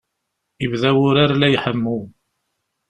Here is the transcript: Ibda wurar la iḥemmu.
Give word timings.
Ibda 0.65 0.89
wurar 0.97 1.31
la 1.39 1.47
iḥemmu. 1.55 1.97